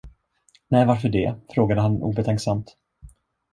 [0.67, 1.35] Nej, varför det?
[1.55, 2.77] frågade han obetänksamt.